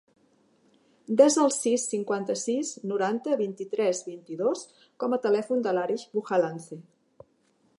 [1.19, 4.65] Desa el sis, cinquanta-sis, noranta, vint-i-tres, vint-i-dos
[5.05, 6.81] com a telèfon de l'Arij Bujalance.